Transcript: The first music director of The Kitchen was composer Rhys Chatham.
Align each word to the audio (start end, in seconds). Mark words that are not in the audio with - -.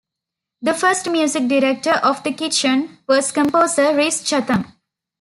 The 0.63 0.73
first 0.73 1.11
music 1.11 1.47
director 1.47 1.91
of 1.91 2.23
The 2.23 2.33
Kitchen 2.33 2.97
was 3.07 3.31
composer 3.31 3.95
Rhys 3.95 4.23
Chatham. 4.23 4.65